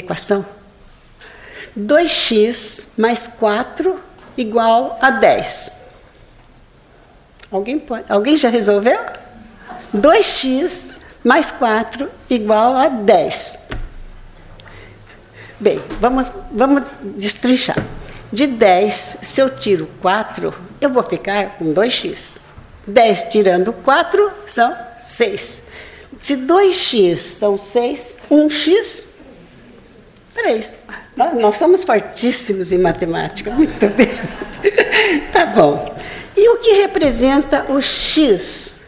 equação? 0.00 0.44
2x 1.78 2.98
mais 2.98 3.26
4 3.28 3.98
igual 4.36 4.98
a 5.00 5.10
10. 5.10 5.80
Alguém, 7.50 7.78
pode, 7.78 8.04
alguém 8.10 8.36
já 8.36 8.48
resolveu? 8.48 8.98
2x 9.94 10.96
mais 11.24 11.50
4 11.50 12.08
igual 12.28 12.76
a 12.76 12.88
10. 12.88 13.68
Bem, 15.58 15.82
vamos, 16.00 16.30
vamos 16.52 16.84
destrinchar. 17.16 17.76
De 18.32 18.46
10, 18.46 19.18
se 19.22 19.40
eu 19.40 19.50
tiro 19.54 19.88
4, 20.00 20.54
eu 20.80 20.90
vou 20.90 21.02
ficar 21.02 21.56
com 21.58 21.74
2x. 21.74 22.46
10 22.86 23.24
tirando 23.24 23.72
4 23.72 24.32
são 24.46 24.74
6. 24.98 25.64
Se 26.20 26.36
2x 26.36 27.16
são 27.16 27.58
6, 27.58 28.18
1x, 28.30 29.06
3. 30.42 30.76
Nós 31.38 31.56
somos 31.56 31.84
fortíssimos 31.84 32.72
em 32.72 32.78
matemática, 32.78 33.50
muito 33.50 33.88
bem. 33.90 34.08
tá 35.32 35.46
bom. 35.46 35.94
E 36.36 36.48
o 36.48 36.58
que 36.58 36.72
representa 36.72 37.66
o 37.68 37.80
x? 37.80 38.80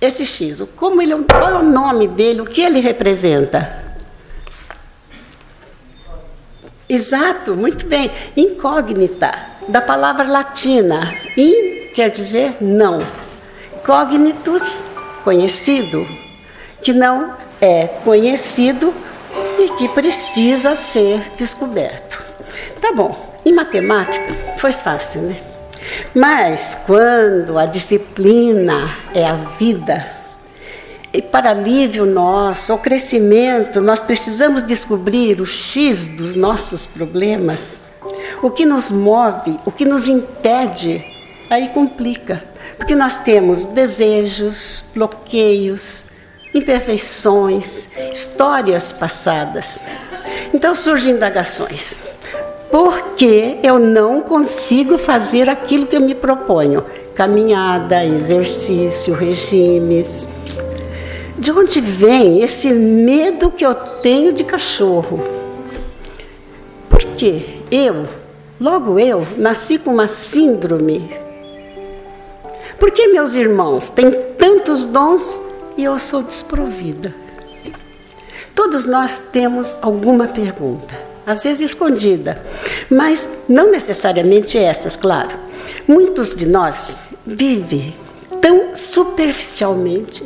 Esse 0.00 0.26
x, 0.26 0.62
como 0.76 1.00
ele, 1.00 1.14
qual 1.24 1.48
é 1.48 1.54
o 1.54 1.62
nome 1.62 2.08
dele, 2.08 2.40
o 2.40 2.46
que 2.46 2.62
ele 2.62 2.80
representa? 2.80 3.80
Exato, 6.88 7.54
muito 7.54 7.86
bem. 7.86 8.10
Incógnita, 8.36 9.32
da 9.68 9.80
palavra 9.80 10.28
latina. 10.28 11.14
In 11.36 11.92
quer 11.94 12.10
dizer 12.10 12.56
não. 12.60 12.98
Cognitus, 13.84 14.84
conhecido, 15.22 16.06
que 16.82 16.92
não 16.92 17.36
é 17.60 17.86
conhecido 17.86 18.92
e 19.60 19.68
que 19.76 19.88
precisa 19.88 20.74
ser 20.74 21.20
descoberto. 21.36 22.22
Tá 22.80 22.92
bom, 22.92 23.36
em 23.44 23.52
matemática 23.52 24.56
foi 24.56 24.72
fácil, 24.72 25.22
né? 25.22 25.40
Mas 26.14 26.82
quando 26.86 27.58
a 27.58 27.66
disciplina 27.66 28.96
é 29.14 29.26
a 29.26 29.34
vida, 29.34 30.20
e 31.12 31.20
para 31.20 31.50
alívio 31.50 32.06
nosso, 32.06 32.72
o 32.72 32.78
crescimento, 32.78 33.80
nós 33.80 34.00
precisamos 34.00 34.62
descobrir 34.62 35.40
o 35.40 35.46
X 35.46 36.08
dos 36.08 36.34
nossos 36.36 36.86
problemas, 36.86 37.82
o 38.40 38.50
que 38.50 38.64
nos 38.64 38.90
move, 38.90 39.58
o 39.66 39.72
que 39.72 39.84
nos 39.84 40.06
impede, 40.06 41.04
aí 41.50 41.68
complica. 41.68 42.42
Porque 42.76 42.94
nós 42.94 43.18
temos 43.18 43.66
desejos, 43.66 44.90
bloqueios, 44.94 46.09
imperfeições, 46.54 47.88
histórias 48.12 48.92
passadas. 48.92 49.82
Então 50.52 50.74
surgem 50.74 51.14
indagações. 51.14 52.04
Por 52.70 53.14
que 53.16 53.58
eu 53.62 53.78
não 53.78 54.20
consigo 54.20 54.96
fazer 54.96 55.48
aquilo 55.48 55.86
que 55.86 55.96
eu 55.96 56.00
me 56.00 56.14
proponho? 56.14 56.84
Caminhada, 57.14 58.04
exercício, 58.04 59.12
regimes. 59.14 60.28
De 61.36 61.50
onde 61.50 61.80
vem 61.80 62.42
esse 62.42 62.72
medo 62.72 63.50
que 63.50 63.66
eu 63.66 63.74
tenho 63.74 64.32
de 64.32 64.44
cachorro? 64.44 65.20
Por 66.88 67.00
que 67.16 67.60
eu, 67.70 68.06
logo 68.60 68.98
eu, 68.98 69.26
nasci 69.36 69.78
com 69.78 69.90
uma 69.90 70.06
síndrome? 70.06 71.10
Por 72.78 72.90
que 72.92 73.08
meus 73.08 73.34
irmãos 73.34 73.90
têm 73.90 74.10
tantos 74.38 74.86
dons 74.86 75.40
e 75.76 75.84
eu 75.84 75.98
sou 75.98 76.22
desprovida. 76.22 77.14
Todos 78.54 78.84
nós 78.84 79.24
temos 79.32 79.78
alguma 79.80 80.28
pergunta, 80.28 80.94
às 81.26 81.42
vezes 81.42 81.70
escondida, 81.70 82.40
mas 82.90 83.44
não 83.48 83.70
necessariamente 83.70 84.58
essas, 84.58 84.96
claro. 84.96 85.36
Muitos 85.86 86.34
de 86.34 86.46
nós 86.46 87.08
vivem 87.26 87.94
tão 88.40 88.76
superficialmente 88.76 90.24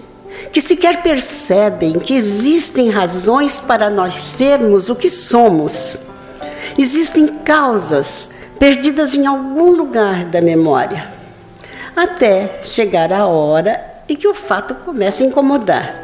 que 0.52 0.60
sequer 0.60 1.02
percebem 1.02 1.98
que 1.98 2.14
existem 2.14 2.90
razões 2.90 3.60
para 3.60 3.90
nós 3.90 4.14
sermos 4.14 4.88
o 4.88 4.96
que 4.96 5.08
somos. 5.08 6.00
Existem 6.78 7.26
causas 7.26 8.32
perdidas 8.58 9.14
em 9.14 9.26
algum 9.26 9.70
lugar 9.70 10.24
da 10.24 10.40
memória, 10.40 11.12
até 11.94 12.60
chegar 12.62 13.12
a 13.12 13.26
hora 13.26 13.93
e 14.08 14.16
que 14.16 14.28
o 14.28 14.34
fato 14.34 14.74
começa 14.76 15.22
a 15.22 15.26
incomodar. 15.26 15.94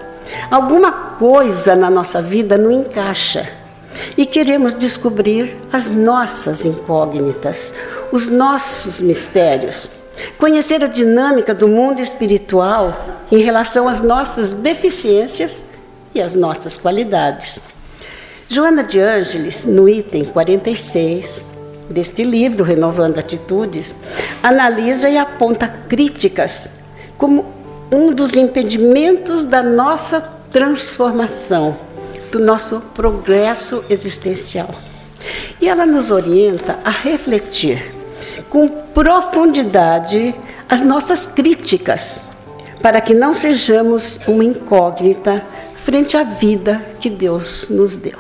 Alguma 0.51 0.93
coisa 0.93 1.75
na 1.75 1.91
nossa 1.91 2.23
vida 2.23 2.57
não 2.57 2.71
encaixa 2.71 3.49
e 4.17 4.25
queremos 4.27 4.75
descobrir 4.75 5.57
as 5.73 5.91
nossas 5.91 6.65
incógnitas, 6.65 7.75
os 8.13 8.29
nossos 8.29 9.01
mistérios, 9.01 9.91
conhecer 10.39 10.83
a 10.83 10.87
dinâmica 10.87 11.55
do 11.55 11.69
mundo 11.69 12.01
espiritual 12.01 13.21
em 13.31 13.39
relação 13.39 13.89
às 13.89 14.01
nossas 14.01 14.53
deficiências 14.53 15.67
e 16.15 16.21
às 16.21 16.35
nossas 16.35 16.77
qualidades. 16.77 17.61
Joana 18.49 18.83
de 18.83 18.99
Ângeles, 18.99 19.65
no 19.65 19.89
item 19.89 20.25
46 20.25 21.47
deste 21.89 22.25
livro, 22.25 22.65
Renovando 22.65 23.19
Atitudes, 23.19 23.97
analisa 24.43 25.09
e 25.09 25.17
aponta 25.17 25.69
críticas 25.69 26.81
como 27.17 27.60
um 27.91 28.13
dos 28.13 28.35
impedimentos 28.35 29.45
da 29.45 29.63
nossa 29.63 30.21
transformação, 30.53 31.77
do 32.31 32.39
nosso 32.39 32.81
progresso 32.95 33.85
existencial. 33.91 34.69
E 35.61 35.69
ela 35.69 35.85
nos 35.85 36.11
orienta 36.11 36.79
a 36.85 36.91
refletir 36.91 37.95
com 38.49 38.69
profundidade 38.69 40.35
as 40.69 40.83
nossas 40.83 41.27
críticas, 41.27 42.25
para 42.81 43.01
que 43.01 43.13
não 43.13 43.35
sejamos 43.35 44.21
uma 44.27 44.45
incógnita 44.45 45.43
frente 45.75 46.17
à 46.17 46.23
vida 46.23 46.81
que 47.01 47.11
Deus 47.11 47.69
nos 47.69 47.97
deu. 47.97 48.19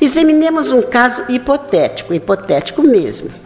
Examinemos 0.00 0.70
um 0.70 0.82
caso 0.82 1.24
hipotético, 1.30 2.12
hipotético 2.12 2.82
mesmo 2.82 3.45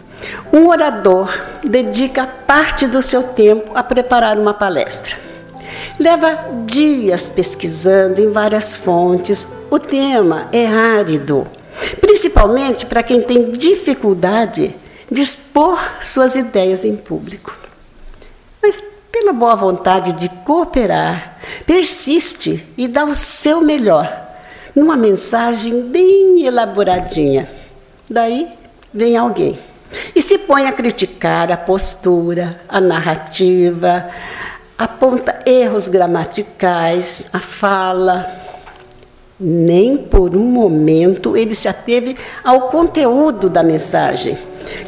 um 0.51 0.67
orador 0.67 1.31
dedica 1.63 2.27
parte 2.27 2.87
do 2.87 3.01
seu 3.01 3.23
tempo 3.23 3.71
a 3.75 3.83
preparar 3.83 4.37
uma 4.37 4.53
palestra. 4.53 5.15
Leva 5.99 6.49
dias 6.65 7.29
pesquisando 7.29 8.19
em 8.19 8.31
várias 8.31 8.77
fontes. 8.77 9.47
O 9.69 9.79
tema 9.79 10.47
é 10.51 10.67
árido, 10.67 11.47
principalmente 11.99 12.85
para 12.85 13.03
quem 13.03 13.21
tem 13.21 13.51
dificuldade 13.51 14.75
de 15.09 15.21
expor 15.21 15.79
suas 16.01 16.35
ideias 16.35 16.83
em 16.83 16.95
público. 16.95 17.57
Mas, 18.61 18.81
pela 19.11 19.33
boa 19.33 19.55
vontade 19.55 20.13
de 20.13 20.29
cooperar, 20.29 21.37
persiste 21.65 22.65
e 22.77 22.87
dá 22.87 23.05
o 23.05 23.13
seu 23.13 23.61
melhor, 23.61 24.11
numa 24.75 24.95
mensagem 24.95 25.83
bem 25.83 26.45
elaboradinha. 26.45 27.49
Daí 28.09 28.47
vem 28.93 29.17
alguém 29.17 29.70
e 30.21 30.23
se 30.23 30.37
põe 30.37 30.67
a 30.67 30.71
criticar 30.71 31.51
a 31.51 31.57
postura, 31.57 32.55
a 32.69 32.79
narrativa, 32.79 34.07
aponta 34.77 35.41
erros 35.47 35.87
gramaticais, 35.87 37.29
a 37.33 37.39
fala. 37.39 38.29
Nem 39.39 39.97
por 39.97 40.35
um 40.35 40.45
momento 40.45 41.35
ele 41.35 41.55
se 41.55 41.67
ateve 41.67 42.15
ao 42.43 42.69
conteúdo 42.69 43.49
da 43.49 43.63
mensagem, 43.63 44.37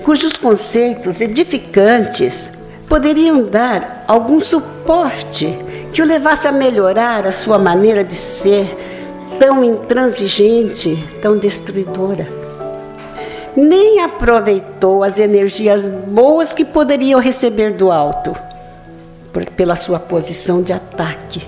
cujos 0.04 0.38
conceitos 0.38 1.20
edificantes 1.20 2.52
poderiam 2.88 3.44
dar 3.44 4.06
algum 4.08 4.40
suporte 4.40 5.58
que 5.92 6.04
o 6.04 6.06
levasse 6.06 6.48
a 6.48 6.52
melhorar 6.52 7.26
a 7.26 7.32
sua 7.32 7.58
maneira 7.58 8.04
de 8.04 8.14
ser, 8.14 8.68
tão 9.40 9.64
intransigente, 9.64 10.96
tão 11.24 11.40
destruidora 11.40 12.43
nem 13.56 14.02
aproveitou 14.02 15.04
as 15.04 15.18
energias 15.18 15.88
boas 15.88 16.54
que 16.54 16.66
poderiam 16.66 17.20
receber 17.20 17.72
do 17.74 17.92
alto, 17.92 18.36
por, 19.32 19.46
pela 19.46 19.76
sua 19.76 20.00
posição 20.00 20.62
de 20.62 20.74
ataque. 20.74 21.46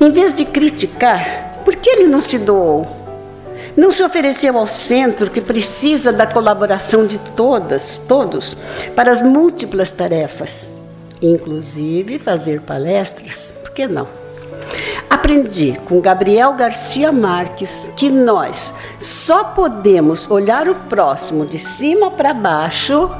Em 0.00 0.10
vez 0.10 0.32
de 0.34 0.44
criticar, 0.44 1.62
por 1.64 1.74
que 1.76 1.88
ele 1.88 2.06
não 2.06 2.20
se 2.20 2.38
doou? 2.38 2.86
Não 3.76 3.90
se 3.90 4.02
ofereceu 4.02 4.56
ao 4.56 4.66
centro 4.66 5.30
que 5.30 5.40
precisa 5.40 6.12
da 6.12 6.26
colaboração 6.26 7.06
de 7.06 7.18
todas, 7.18 7.98
todos, 7.98 8.56
para 8.94 9.12
as 9.12 9.20
múltiplas 9.20 9.90
tarefas, 9.90 10.78
inclusive 11.20 12.18
fazer 12.18 12.62
palestras, 12.62 13.58
por 13.62 13.72
que 13.72 13.86
não? 13.86 14.25
Aprendi 15.08 15.78
com 15.86 16.00
Gabriel 16.00 16.54
Garcia 16.54 17.12
Marques 17.12 17.90
que 17.96 18.10
nós 18.10 18.74
só 18.98 19.44
podemos 19.44 20.30
olhar 20.30 20.68
o 20.68 20.74
próximo 20.74 21.46
de 21.46 21.58
cima 21.58 22.10
para 22.10 22.34
baixo 22.34 23.10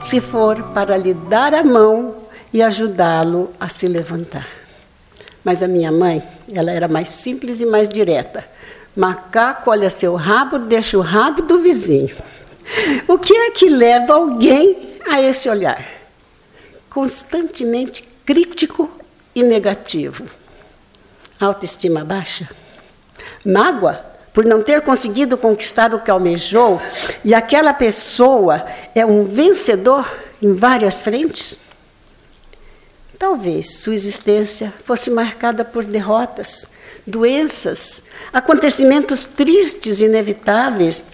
se 0.00 0.20
for 0.20 0.62
para 0.74 0.96
lhe 0.96 1.14
dar 1.14 1.54
a 1.54 1.64
mão 1.64 2.14
e 2.52 2.62
ajudá-lo 2.62 3.50
a 3.58 3.68
se 3.68 3.86
levantar. 3.86 4.46
Mas 5.42 5.62
a 5.62 5.68
minha 5.68 5.90
mãe, 5.90 6.22
ela 6.52 6.70
era 6.70 6.86
mais 6.86 7.10
simples 7.10 7.60
e 7.60 7.66
mais 7.66 7.88
direta. 7.88 8.46
Macaco 8.96 9.70
olha 9.70 9.90
seu 9.90 10.14
rabo, 10.14 10.58
deixa 10.58 10.96
o 10.96 11.00
rabo 11.00 11.42
do 11.42 11.60
vizinho. 11.60 12.16
O 13.08 13.18
que 13.18 13.34
é 13.34 13.50
que 13.50 13.68
leva 13.68 14.14
alguém 14.14 14.98
a 15.10 15.20
esse 15.20 15.48
olhar? 15.48 15.84
Constantemente 16.88 18.08
crítico 18.24 18.90
e 19.34 19.42
negativo. 19.42 20.24
Autoestima 21.40 22.04
baixa? 22.04 22.48
Mágoa 23.44 24.04
por 24.32 24.44
não 24.44 24.62
ter 24.62 24.80
conseguido 24.80 25.38
conquistar 25.38 25.94
o 25.94 26.00
que 26.00 26.10
almejou 26.10 26.82
e 27.24 27.32
aquela 27.32 27.72
pessoa 27.72 28.66
é 28.94 29.06
um 29.06 29.24
vencedor 29.24 30.04
em 30.42 30.54
várias 30.54 31.02
frentes? 31.02 31.60
Talvez 33.18 33.76
sua 33.76 33.94
existência 33.94 34.72
fosse 34.84 35.08
marcada 35.08 35.64
por 35.64 35.84
derrotas, 35.84 36.70
doenças, 37.06 38.04
acontecimentos 38.32 39.24
tristes 39.24 40.00
inevitáveis. 40.00 41.04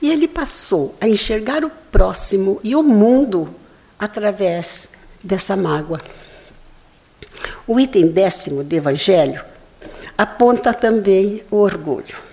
E 0.00 0.10
ele 0.10 0.28
passou 0.28 0.94
a 1.00 1.08
enxergar 1.08 1.64
o 1.64 1.70
próximo 1.90 2.60
e 2.62 2.76
o 2.76 2.82
mundo 2.82 3.52
através 3.98 4.90
dessa 5.22 5.56
mágoa. 5.56 5.98
O 7.66 7.78
item 7.78 8.08
décimo 8.08 8.62
do 8.62 8.74
Evangelho 8.74 9.42
aponta 10.16 10.72
também 10.72 11.42
o 11.50 11.56
orgulho 11.56 12.26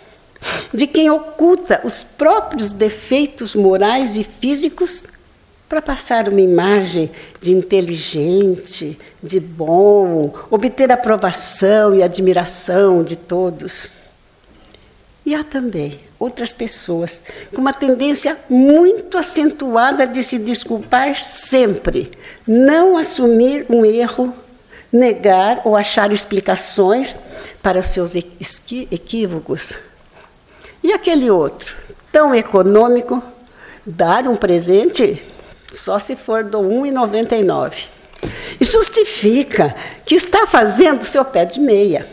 de 0.73 0.88
quem 0.88 1.09
oculta 1.09 1.81
os 1.83 2.03
próprios 2.03 2.73
defeitos 2.73 3.55
morais 3.55 4.15
e 4.15 4.23
físicos 4.23 5.05
para 5.69 5.81
passar 5.81 6.27
uma 6.29 6.41
imagem 6.41 7.09
de 7.41 7.51
inteligente, 7.51 9.00
de 9.21 9.39
bom, 9.39 10.33
obter 10.50 10.91
aprovação 10.91 11.95
e 11.95 12.03
admiração 12.03 13.03
de 13.03 13.15
todos. 13.15 13.91
E 15.25 15.33
há 15.33 15.44
também 15.44 16.00
outras 16.19 16.53
pessoas 16.53 17.23
com 17.53 17.61
uma 17.61 17.73
tendência 17.73 18.38
muito 18.50 19.17
acentuada 19.17 20.05
de 20.05 20.21
se 20.21 20.38
desculpar 20.38 21.15
sempre, 21.15 22.11
não 22.45 22.97
assumir 22.97 23.65
um 23.69 23.85
erro, 23.85 24.33
negar 24.94 25.62
ou 25.66 25.75
achar 25.75 26.12
explicações 26.12 27.19
para 27.63 27.80
os 27.80 27.88
seus 27.88 28.13
equívocos. 28.16 29.74
E 30.84 30.94
aquele 30.94 31.31
outro, 31.31 31.75
tão 32.12 32.36
econômico, 32.36 33.22
dar 33.84 34.28
um 34.28 34.36
presente 34.36 35.22
só 35.74 35.98
se 35.98 36.16
for 36.16 36.44
do 36.44 36.60
1,99. 36.60 37.88
E 38.62 38.63
justifica 38.63 39.75
que 40.06 40.13
está 40.13 40.45
fazendo 40.45 41.04
seu 41.04 41.25
pé 41.25 41.46
de 41.46 41.60
meia. 41.60 42.07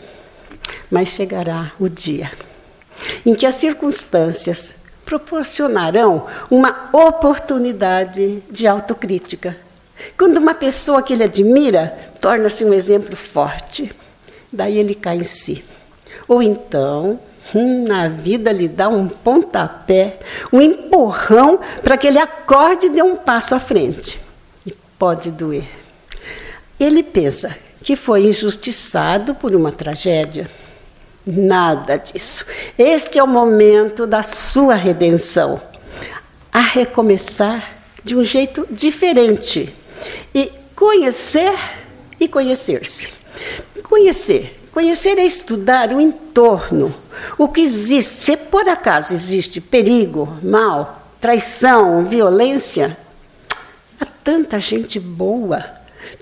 Mas 0.89 1.09
chegará 1.09 1.71
o 1.79 1.87
dia 1.87 2.31
em 3.25 3.33
que 3.35 3.45
as 3.45 3.55
circunstâncias 3.55 4.81
proporcionarão 5.05 6.25
uma 6.49 6.89
oportunidade 6.93 8.43
de 8.49 8.67
autocrítica. 8.67 9.57
Quando 10.17 10.37
uma 10.37 10.53
pessoa 10.53 11.01
que 11.01 11.13
ele 11.13 11.23
admira 11.23 12.10
torna-se 12.21 12.63
um 12.63 12.73
exemplo 12.73 13.15
forte, 13.15 13.91
daí 14.53 14.77
ele 14.77 14.95
cai 14.95 15.17
em 15.17 15.23
si. 15.23 15.65
Ou 16.27 16.41
então 16.41 17.19
Hum, 17.53 17.83
vida 18.23 18.51
lhe 18.51 18.67
dá 18.69 18.87
um 18.87 19.07
pontapé, 19.09 20.19
um 20.53 20.61
empurrão 20.61 21.59
para 21.83 21.97
que 21.97 22.07
ele 22.07 22.17
acorde 22.17 22.85
e 22.85 22.89
dê 22.89 23.01
um 23.01 23.17
passo 23.17 23.53
à 23.53 23.59
frente. 23.59 24.19
E 24.65 24.73
pode 24.97 25.31
doer. 25.31 25.67
Ele 26.79 27.03
pensa 27.03 27.55
que 27.83 27.95
foi 27.95 28.25
injustiçado 28.25 29.35
por 29.35 29.53
uma 29.53 29.71
tragédia. 29.71 30.49
Nada 31.25 31.97
disso. 31.97 32.45
Este 32.77 33.19
é 33.19 33.23
o 33.23 33.27
momento 33.27 34.07
da 34.07 34.23
sua 34.23 34.75
redenção. 34.75 35.61
A 36.51 36.61
recomeçar 36.61 37.75
de 38.03 38.15
um 38.15 38.23
jeito 38.23 38.65
diferente. 38.71 39.73
E 40.33 40.51
conhecer 40.75 41.53
e 42.21 42.27
conhecer-se. 42.27 43.09
Conhecer. 43.83 44.59
Conhecer 44.71 45.17
é 45.17 45.25
estudar 45.25 45.91
o 45.91 45.99
entorno, 45.99 46.95
o 47.37 47.49
que 47.49 47.59
existe, 47.59 48.23
se 48.23 48.37
por 48.37 48.69
acaso 48.69 49.13
existe 49.13 49.59
perigo, 49.59 50.37
mal, 50.41 51.09
traição, 51.19 52.05
violência, 52.05 52.97
há 53.99 54.05
tanta 54.05 54.61
gente 54.61 54.97
boa, 54.97 55.65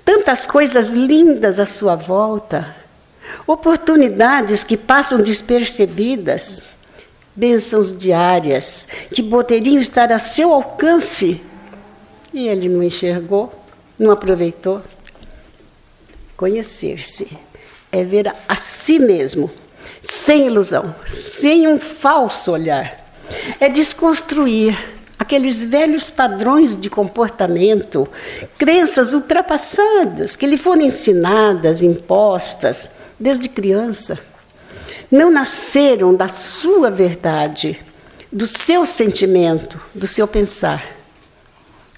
tantas 0.04 0.48
coisas 0.48 0.90
lindas 0.90 1.60
à 1.60 1.66
sua 1.66 1.96
volta, 1.96 2.75
oportunidades 3.45 4.63
que 4.63 4.75
passam 4.75 5.22
despercebidas, 5.22 6.63
bênçãos 7.36 7.95
diárias 7.95 8.88
que 9.13 9.22
poderiam 9.22 9.80
estar 9.80 10.12
a 10.12 10.18
seu 10.18 10.52
alcance 10.52 11.40
e 12.34 12.48
ele 12.48 12.68
não 12.68 12.81
enxergou, 12.81 13.54
não 13.98 14.10
aproveitou. 14.10 14.81
Conhecer-se 16.40 17.38
é 17.92 18.02
ver 18.02 18.34
a 18.48 18.56
si 18.56 18.98
mesmo 18.98 19.52
sem 20.02 20.48
ilusão, 20.48 20.96
sem 21.06 21.68
um 21.68 21.78
falso 21.78 22.54
olhar. 22.54 23.14
É 23.60 23.68
desconstruir 23.68 24.74
aqueles 25.20 25.62
velhos 25.62 26.10
padrões 26.10 26.78
de 26.78 26.90
comportamento, 26.90 28.08
crenças 28.58 29.12
ultrapassadas 29.12 30.38
que 30.38 30.46
lhe 30.46 30.58
foram 30.58 30.84
ensinadas, 30.84 31.84
impostas 31.84 32.92
desde 33.20 33.50
criança. 33.50 34.18
Não 35.12 35.30
nasceram 35.30 36.16
da 36.16 36.30
sua 36.30 36.90
verdade, 36.90 37.78
do 38.32 38.48
seu 38.48 38.86
sentimento, 38.86 39.78
do 39.94 40.08
seu 40.08 40.26
pensar. 40.26 40.88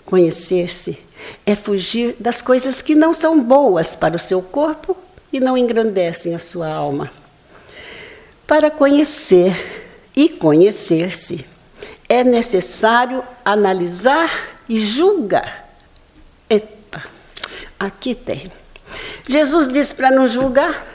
Conhecer-se 0.03 0.97
é 1.45 1.55
fugir 1.55 2.15
das 2.19 2.41
coisas 2.41 2.81
que 2.81 2.95
não 2.95 3.13
são 3.13 3.41
boas 3.41 3.95
para 3.95 4.15
o 4.15 4.19
seu 4.19 4.41
corpo 4.41 4.95
e 5.31 5.39
não 5.39 5.57
engrandecem 5.57 6.35
a 6.35 6.39
sua 6.39 6.67
alma. 6.67 7.11
Para 8.45 8.69
conhecer 8.69 9.81
e 10.15 10.27
conhecer-se, 10.27 11.45
é 12.09 12.23
necessário 12.23 13.23
analisar 13.45 14.29
e 14.67 14.77
julgar. 14.77 15.69
Epa, 16.49 17.03
aqui 17.79 18.13
tem. 18.13 18.51
Jesus 19.27 19.69
disse 19.69 19.95
para 19.95 20.11
não 20.11 20.27
julgar. 20.27 20.87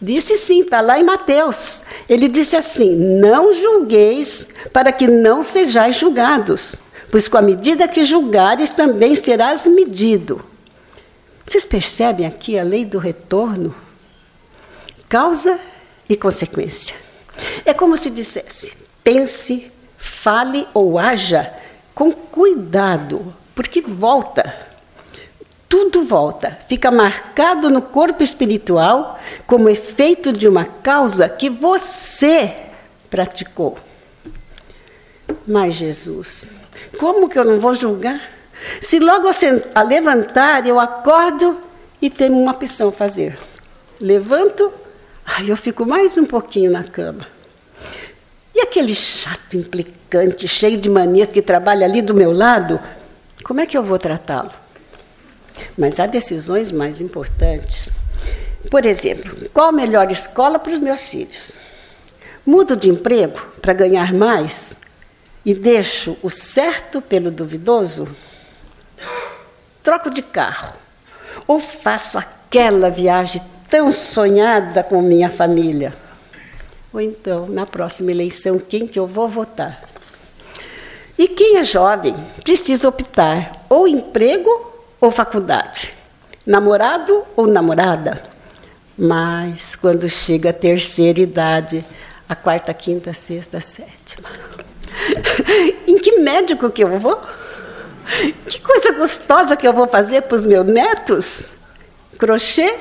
Disse 0.00 0.36
sim, 0.36 0.60
está 0.60 0.82
lá 0.82 0.98
em 0.98 1.04
Mateus. 1.04 1.84
Ele 2.08 2.28
disse 2.28 2.56
assim: 2.56 2.94
Não 2.94 3.54
julgueis 3.54 4.48
para 4.72 4.92
que 4.92 5.06
não 5.06 5.42
sejais 5.42 5.96
julgados, 5.96 6.76
pois 7.14 7.28
com 7.28 7.38
a 7.38 7.42
medida 7.42 7.86
que 7.86 8.02
julgares 8.02 8.70
também 8.70 9.14
serás 9.14 9.68
medido. 9.68 10.44
Vocês 11.46 11.64
percebem 11.64 12.26
aqui 12.26 12.58
a 12.58 12.64
lei 12.64 12.84
do 12.84 12.98
retorno? 12.98 13.72
Causa 15.08 15.60
e 16.08 16.16
consequência. 16.16 16.96
É 17.64 17.72
como 17.72 17.96
se 17.96 18.10
dissesse: 18.10 18.76
pense, 19.04 19.70
fale 19.96 20.66
ou 20.74 20.98
haja 20.98 21.54
com 21.94 22.10
cuidado, 22.10 23.32
porque 23.54 23.80
volta. 23.80 24.52
Tudo 25.68 26.04
volta, 26.04 26.58
fica 26.68 26.90
marcado 26.90 27.70
no 27.70 27.80
corpo 27.80 28.24
espiritual 28.24 29.20
como 29.46 29.68
efeito 29.68 30.32
de 30.32 30.48
uma 30.48 30.64
causa 30.64 31.28
que 31.28 31.48
você 31.48 32.56
praticou. 33.08 33.78
Mas 35.46 35.74
Jesus, 35.74 36.48
como 36.98 37.28
que 37.28 37.38
eu 37.38 37.44
não 37.44 37.60
vou 37.60 37.74
julgar? 37.74 38.20
Se 38.80 38.98
logo 38.98 39.28
a 39.74 39.82
levantar 39.82 40.66
eu 40.66 40.80
acordo 40.80 41.58
e 42.00 42.08
tenho 42.08 42.34
uma 42.34 42.52
opção 42.52 42.88
a 42.88 42.92
fazer. 42.92 43.38
Levanto 44.00 44.72
Aí 45.24 45.48
eu 45.48 45.56
fico 45.56 45.86
mais 45.86 46.18
um 46.18 46.26
pouquinho 46.26 46.70
na 46.70 46.84
cama. 46.84 47.26
E 48.54 48.60
aquele 48.60 48.94
chato, 48.94 49.56
implicante, 49.56 50.46
cheio 50.46 50.76
de 50.76 50.88
manias 50.88 51.28
que 51.28 51.40
trabalha 51.40 51.86
ali 51.86 52.02
do 52.02 52.14
meu 52.14 52.30
lado, 52.30 52.78
como 53.42 53.60
é 53.60 53.66
que 53.66 53.76
eu 53.76 53.82
vou 53.82 53.98
tratá-lo? 53.98 54.50
Mas 55.78 55.98
há 55.98 56.06
decisões 56.06 56.70
mais 56.70 57.00
importantes. 57.00 57.90
Por 58.70 58.84
exemplo, 58.84 59.48
qual 59.52 59.68
a 59.68 59.72
melhor 59.72 60.10
escola 60.10 60.58
para 60.58 60.74
os 60.74 60.80
meus 60.80 61.08
filhos? 61.08 61.58
Mudo 62.44 62.76
de 62.76 62.90
emprego 62.90 63.40
para 63.62 63.72
ganhar 63.72 64.12
mais 64.12 64.76
e 65.44 65.54
deixo 65.54 66.16
o 66.22 66.30
certo 66.30 67.00
pelo 67.00 67.30
duvidoso? 67.30 68.08
Troco 69.82 70.10
de 70.10 70.22
carro 70.22 70.74
ou 71.46 71.60
faço 71.60 72.16
aquela 72.18 72.90
viagem 72.90 73.42
tão 73.68 73.92
sonhada 73.92 74.82
com 74.82 75.02
minha 75.02 75.28
família. 75.28 75.94
Ou 76.92 77.00
então, 77.00 77.46
na 77.48 77.66
próxima 77.66 78.10
eleição, 78.10 78.58
quem 78.58 78.86
que 78.86 78.98
eu 78.98 79.06
vou 79.06 79.28
votar? 79.28 79.82
E 81.18 81.28
quem 81.28 81.58
é 81.58 81.62
jovem 81.62 82.14
precisa 82.42 82.88
optar 82.88 83.66
ou 83.68 83.86
emprego 83.86 84.72
ou 85.00 85.10
faculdade, 85.10 85.92
namorado 86.46 87.24
ou 87.36 87.46
namorada. 87.46 88.22
Mas 88.96 89.74
quando 89.74 90.08
chega 90.08 90.50
a 90.50 90.52
terceira 90.52 91.20
idade, 91.20 91.84
a 92.28 92.34
quarta, 92.34 92.72
quinta, 92.72 93.12
sexta, 93.12 93.60
sétima. 93.60 94.28
em 95.86 95.98
que 95.98 96.18
médico 96.18 96.70
que 96.70 96.82
eu 96.84 96.98
vou? 96.98 97.20
Que 98.46 98.60
coisa 98.60 98.92
gostosa 98.92 99.56
que 99.56 99.66
eu 99.66 99.72
vou 99.72 99.86
fazer 99.86 100.22
para 100.22 100.36
os 100.36 100.46
meus 100.46 100.66
netos? 100.66 101.54
Crochê 102.18 102.74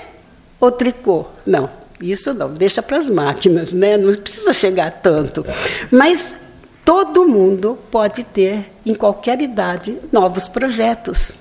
ou 0.60 0.72
tricô? 0.72 1.25
Não, 1.46 1.70
isso 2.01 2.34
não, 2.34 2.53
deixa 2.53 2.82
para 2.82 2.98
as 2.98 3.10
máquinas, 3.10 3.72
né? 3.74 3.98
Não 3.98 4.13
precisa 4.15 4.53
chegar 4.53 4.92
tanto. 4.92 5.46
Mas 5.89 6.36
todo 6.84 7.27
mundo 7.27 7.77
pode 7.89 8.24
ter, 8.24 8.72
em 8.86 8.94
qualquer 8.94 9.42
idade, 9.42 9.98
novos 10.12 10.48
projetos. 10.48 11.38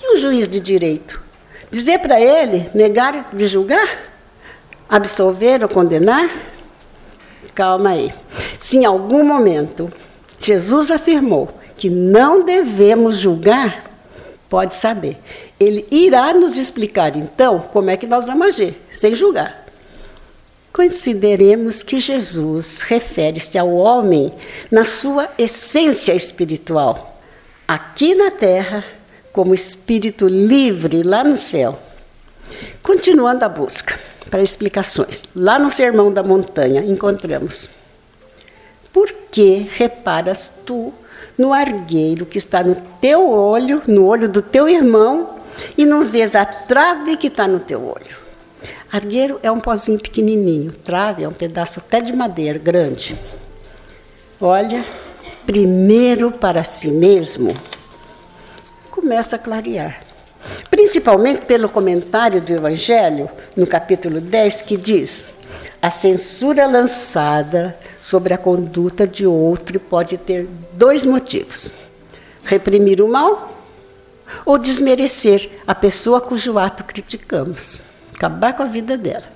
E 0.00 0.16
o 0.16 0.20
juiz 0.20 0.48
de 0.48 0.60
direito? 0.60 1.20
Dizer 1.70 1.98
para 1.98 2.20
ele 2.20 2.70
negar 2.74 3.30
de 3.32 3.46
julgar? 3.46 3.88
Absolver 4.88 5.62
ou 5.62 5.68
condenar? 5.68 6.30
Calma 7.54 7.90
aí. 7.90 8.12
Se 8.58 8.78
em 8.78 8.84
algum 8.84 9.24
momento 9.24 9.92
Jesus 10.38 10.90
afirmou 10.90 11.48
que 11.76 11.90
não 11.90 12.44
devemos 12.44 13.16
julgar, 13.16 13.90
pode 14.48 14.74
saber. 14.74 15.16
Ele 15.58 15.86
irá 15.90 16.34
nos 16.34 16.56
explicar 16.56 17.16
então 17.16 17.60
como 17.72 17.90
é 17.90 17.96
que 17.96 18.06
nós 18.06 18.26
vamos 18.26 18.48
agir, 18.48 18.80
sem 18.92 19.14
julgar. 19.14 19.66
Consideremos 20.72 21.82
que 21.82 21.98
Jesus 21.98 22.80
refere-se 22.82 23.58
ao 23.58 23.70
homem 23.72 24.30
na 24.70 24.84
sua 24.84 25.28
essência 25.38 26.14
espiritual, 26.14 27.20
aqui 27.68 28.14
na 28.14 28.30
terra, 28.30 28.84
como 29.32 29.54
espírito 29.54 30.26
livre 30.26 31.02
lá 31.02 31.22
no 31.22 31.36
céu. 31.36 31.78
Continuando 32.82 33.44
a 33.44 33.48
busca 33.48 33.98
para 34.30 34.42
explicações. 34.42 35.24
Lá 35.34 35.58
no 35.58 35.68
Sermão 35.70 36.12
da 36.12 36.22
Montanha 36.22 36.82
encontramos: 36.82 37.70
Por 38.92 39.10
que 39.30 39.68
reparas 39.74 40.52
tu 40.66 40.92
no 41.38 41.52
argueiro 41.52 42.26
que 42.26 42.38
está 42.38 42.62
no 42.62 42.76
teu 43.00 43.30
olho, 43.30 43.82
no 43.86 44.04
olho 44.04 44.28
do 44.28 44.42
teu 44.42 44.68
irmão, 44.68 45.36
e 45.76 45.86
não 45.86 46.04
vês 46.04 46.34
a 46.34 46.44
trave 46.44 47.16
que 47.16 47.28
está 47.28 47.48
no 47.48 47.58
teu 47.58 47.82
olho? 47.82 48.22
Argueiro 48.92 49.40
é 49.42 49.50
um 49.50 49.58
pozinho 49.58 49.98
pequenininho, 49.98 50.70
trave 50.70 51.24
é 51.24 51.28
um 51.28 51.32
pedaço 51.32 51.80
até 51.80 52.00
de 52.00 52.12
madeira 52.12 52.58
grande. 52.58 53.18
Olha, 54.38 54.84
primeiro 55.46 56.30
para 56.30 56.62
si 56.62 56.88
mesmo, 56.88 57.56
começa 58.90 59.36
a 59.36 59.38
clarear. 59.38 60.02
Principalmente 60.68 61.46
pelo 61.46 61.68
comentário 61.68 62.40
do 62.40 62.52
Evangelho, 62.52 63.30
no 63.56 63.66
capítulo 63.66 64.20
10, 64.20 64.62
que 64.62 64.76
diz: 64.76 65.28
a 65.80 65.90
censura 65.90 66.66
lançada 66.66 67.76
sobre 68.02 68.34
a 68.34 68.38
conduta 68.38 69.06
de 69.06 69.24
outro 69.24 69.78
pode 69.78 70.18
ter 70.18 70.48
dois 70.72 71.04
motivos: 71.04 71.72
reprimir 72.42 73.00
o 73.00 73.08
mal 73.08 73.56
ou 74.44 74.58
desmerecer 74.58 75.48
a 75.64 75.74
pessoa 75.74 76.20
cujo 76.20 76.58
ato 76.58 76.82
criticamos, 76.82 77.80
acabar 78.12 78.56
com 78.56 78.64
a 78.64 78.66
vida 78.66 78.96
dela. 78.96 79.30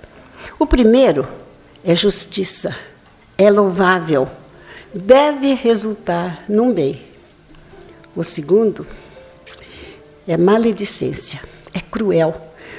O 0.58 0.66
primeiro 0.66 1.28
é 1.84 1.94
justiça, 1.94 2.76
é 3.38 3.48
louvável, 3.50 4.28
deve 4.92 5.54
resultar 5.54 6.42
num 6.48 6.72
bem. 6.72 7.00
O 8.16 8.24
segundo 8.24 8.84
é 10.26 10.36
maledicência, 10.36 11.40
é 11.72 11.80
cruel, 11.80 12.34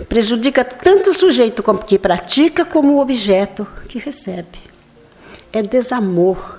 prejudica 0.10 0.66
tanto 0.66 1.12
o 1.12 1.14
sujeito 1.14 1.64
que 1.86 1.98
pratica 1.98 2.66
como 2.66 2.96
o 2.96 3.00
objeto 3.00 3.66
que 3.88 4.00
recebe. 4.00 4.67
É 5.52 5.62
desamor. 5.62 6.58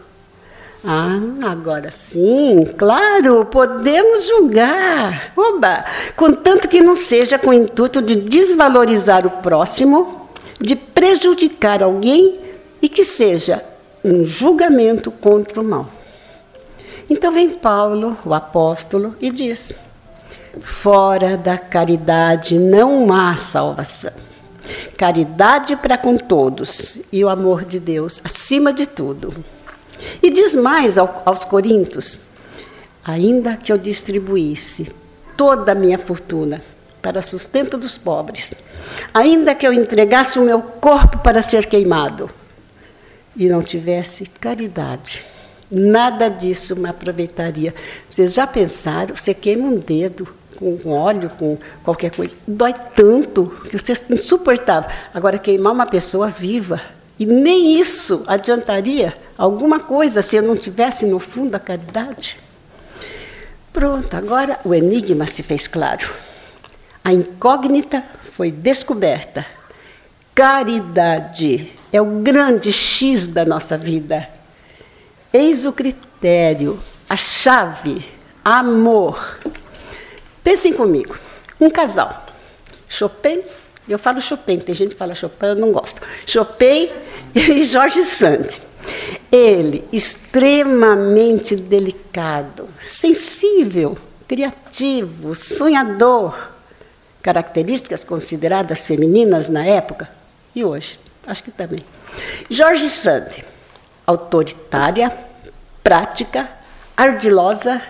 Ah, 0.84 1.18
agora 1.50 1.90
sim, 1.90 2.64
claro, 2.76 3.44
podemos 3.46 4.26
julgar. 4.26 5.32
Oba! 5.36 5.84
Contanto 6.14 6.68
que 6.68 6.80
não 6.80 6.94
seja 6.94 7.38
com 7.38 7.50
o 7.50 7.54
intuito 7.54 8.00
de 8.00 8.14
desvalorizar 8.14 9.26
o 9.26 9.30
próximo, 9.42 10.28
de 10.60 10.76
prejudicar 10.76 11.82
alguém 11.82 12.38
e 12.80 12.88
que 12.88 13.02
seja 13.02 13.62
um 14.04 14.24
julgamento 14.24 15.10
contra 15.10 15.60
o 15.60 15.64
mal. 15.64 15.88
Então 17.10 17.32
vem 17.32 17.50
Paulo, 17.50 18.16
o 18.24 18.32
apóstolo, 18.32 19.16
e 19.20 19.30
diz: 19.30 19.74
Fora 20.60 21.36
da 21.36 21.58
caridade 21.58 22.58
não 22.58 23.12
há 23.12 23.36
salvação. 23.36 24.27
Caridade 24.96 25.76
para 25.76 25.98
com 25.98 26.16
todos 26.16 26.98
e 27.12 27.24
o 27.24 27.28
amor 27.28 27.64
de 27.64 27.78
Deus 27.78 28.20
acima 28.24 28.72
de 28.72 28.86
tudo. 28.86 29.34
E 30.22 30.30
diz 30.30 30.54
mais 30.54 30.98
aos 30.98 31.44
Coríntios: 31.44 32.20
ainda 33.04 33.56
que 33.56 33.72
eu 33.72 33.78
distribuísse 33.78 34.90
toda 35.36 35.72
a 35.72 35.74
minha 35.74 35.98
fortuna 35.98 36.62
para 37.00 37.22
sustento 37.22 37.78
dos 37.78 37.96
pobres, 37.96 38.52
ainda 39.14 39.54
que 39.54 39.66
eu 39.66 39.72
entregasse 39.72 40.38
o 40.38 40.44
meu 40.44 40.60
corpo 40.60 41.18
para 41.18 41.42
ser 41.42 41.66
queimado 41.66 42.28
e 43.36 43.48
não 43.48 43.62
tivesse 43.62 44.26
caridade, 44.40 45.24
nada 45.70 46.28
disso 46.28 46.74
me 46.76 46.88
aproveitaria. 46.88 47.74
Vocês 48.10 48.34
já 48.34 48.46
pensaram? 48.46 49.16
Você 49.16 49.32
queima 49.32 49.68
um 49.68 49.78
dedo, 49.78 50.28
com 50.58 50.90
óleo, 50.90 51.30
com 51.38 51.56
qualquer 51.84 52.10
coisa, 52.10 52.36
dói 52.46 52.74
tanto 52.94 53.46
que 53.68 53.78
você 53.78 53.92
é 53.92 54.14
insuportável. 54.14 54.90
Agora, 55.14 55.38
queimar 55.38 55.72
uma 55.72 55.86
pessoa 55.86 56.28
viva, 56.28 56.80
e 57.18 57.26
nem 57.26 57.78
isso 57.78 58.24
adiantaria 58.26 59.16
alguma 59.36 59.80
coisa 59.80 60.22
se 60.22 60.36
eu 60.36 60.42
não 60.42 60.56
tivesse 60.56 61.06
no 61.06 61.18
fundo 61.18 61.54
a 61.54 61.58
caridade. 61.58 62.36
Pronto, 63.72 64.16
agora 64.16 64.58
o 64.64 64.74
enigma 64.74 65.26
se 65.26 65.42
fez 65.42 65.66
claro. 65.66 66.08
A 67.04 67.12
incógnita 67.12 68.02
foi 68.32 68.50
descoberta. 68.50 69.46
Caridade 70.34 71.72
é 71.92 72.00
o 72.00 72.20
grande 72.20 72.72
X 72.72 73.26
da 73.26 73.44
nossa 73.44 73.76
vida. 73.76 74.28
Eis 75.32 75.64
o 75.64 75.72
critério, 75.72 76.78
a 77.08 77.16
chave, 77.16 78.04
amor. 78.44 79.38
Pensem 80.42 80.72
comigo, 80.72 81.18
um 81.60 81.70
casal, 81.70 82.26
Chopin, 82.88 83.42
eu 83.88 83.98
falo 83.98 84.20
Chopin, 84.20 84.58
tem 84.58 84.74
gente 84.74 84.90
que 84.90 84.98
fala 84.98 85.14
Chopin, 85.14 85.46
eu 85.46 85.54
não 85.56 85.72
gosto. 85.72 86.00
Chopin 86.26 86.90
e 87.34 87.64
Jorge 87.64 88.04
Sand. 88.04 88.60
Ele, 89.30 89.84
extremamente 89.92 91.54
delicado, 91.56 92.68
sensível, 92.80 93.98
criativo, 94.26 95.34
sonhador, 95.34 96.34
características 97.22 98.04
consideradas 98.04 98.86
femininas 98.86 99.48
na 99.48 99.64
época 99.64 100.08
e 100.54 100.64
hoje, 100.64 100.98
acho 101.26 101.42
que 101.42 101.50
também. 101.50 101.84
Jorge 102.50 102.88
Sand, 102.88 103.44
autoritária, 104.06 105.16
prática, 105.82 106.50
ardilosa, 106.96 107.82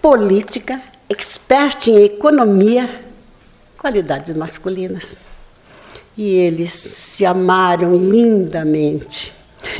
política, 0.00 0.80
expert 1.08 1.88
em 1.88 2.04
economia, 2.04 3.02
qualidades 3.78 4.36
masculinas. 4.36 5.16
E 6.16 6.34
eles 6.34 6.72
se 6.72 7.24
amaram 7.24 7.96
lindamente. 7.96 9.32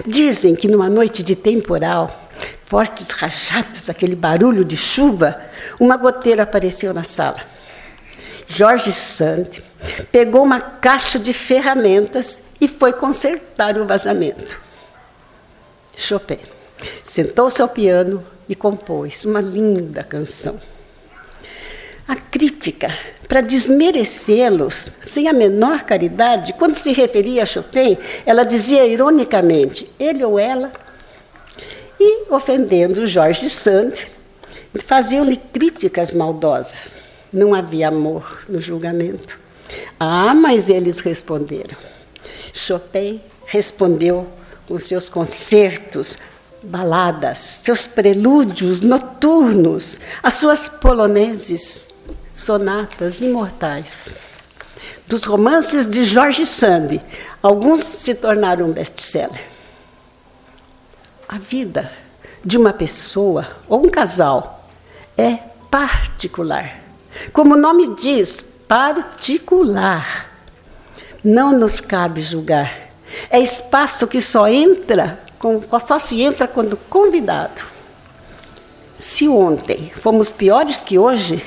Dizem 0.06 0.54
que 0.54 0.68
numa 0.68 0.88
noite 0.88 1.22
de 1.22 1.34
temporal, 1.34 2.28
fortes 2.64 3.10
rajadas, 3.10 3.90
aquele 3.90 4.14
barulho 4.16 4.64
de 4.64 4.76
chuva, 4.76 5.40
uma 5.78 5.96
goteira 5.96 6.44
apareceu 6.44 6.94
na 6.94 7.04
sala. 7.04 7.40
Jorge 8.46 8.92
Sand 8.92 9.62
pegou 10.10 10.42
uma 10.42 10.60
caixa 10.60 11.18
de 11.18 11.32
ferramentas 11.32 12.44
e 12.60 12.66
foi 12.66 12.92
consertar 12.92 13.76
o 13.76 13.84
vazamento. 13.84 14.58
Chopin 15.96 16.38
sentou-se 17.02 17.60
ao 17.60 17.68
piano 17.68 18.24
e 18.48 18.54
compôs 18.54 19.24
uma 19.24 19.40
linda 19.40 20.02
canção 20.04 20.58
a 22.08 22.16
crítica 22.16 22.90
para 23.28 23.42
desmerecê-los 23.42 24.92
sem 25.02 25.28
a 25.28 25.32
menor 25.34 25.82
caridade. 25.84 26.54
Quando 26.54 26.74
se 26.74 26.92
referia 26.92 27.42
a 27.42 27.46
Chopin, 27.46 27.98
ela 28.24 28.44
dizia 28.44 28.86
ironicamente, 28.86 29.90
ele 30.00 30.24
ou 30.24 30.38
ela, 30.38 30.72
e 32.00 32.32
ofendendo 32.32 33.06
Jorge 33.06 33.50
Sand, 33.50 33.92
faziam-lhe 34.86 35.36
críticas 35.36 36.14
maldosas. 36.14 36.96
Não 37.30 37.52
havia 37.54 37.88
amor 37.88 38.44
no 38.48 38.60
julgamento. 38.60 39.38
Ah, 40.00 40.34
mas 40.34 40.70
eles 40.70 41.00
responderam. 41.00 41.76
Chopin 42.54 43.20
respondeu 43.44 44.26
com 44.66 44.78
seus 44.78 45.10
concertos 45.10 46.18
baladas, 46.62 47.60
seus 47.62 47.86
prelúdios 47.86 48.80
noturnos, 48.80 50.00
as 50.22 50.34
suas 50.34 50.68
poloneses, 50.68 51.88
sonatas 52.38 53.20
imortais. 53.20 54.14
Dos 55.06 55.24
romances 55.24 55.84
de 55.84 56.04
Jorge 56.04 56.46
Sand, 56.46 57.00
alguns 57.42 57.82
se 57.82 58.14
tornaram 58.14 58.70
best-seller. 58.70 59.44
A 61.28 61.36
vida 61.36 61.90
de 62.44 62.56
uma 62.56 62.72
pessoa 62.72 63.46
ou 63.68 63.84
um 63.84 63.88
casal 63.88 64.68
é 65.16 65.38
particular. 65.70 66.80
Como 67.32 67.54
o 67.54 67.58
nome 67.58 67.96
diz, 67.96 68.40
particular. 68.68 70.30
Não 71.24 71.52
nos 71.52 71.80
cabe 71.80 72.22
julgar. 72.22 72.88
É 73.30 73.40
espaço 73.40 74.06
que 74.06 74.20
só 74.20 74.46
entra, 74.48 75.18
só 75.84 75.98
se 75.98 76.22
entra 76.22 76.46
quando 76.46 76.76
convidado. 76.76 77.62
Se 78.96 79.28
ontem 79.28 79.90
fomos 79.96 80.30
piores 80.30 80.82
que 80.82 80.98
hoje, 80.98 81.44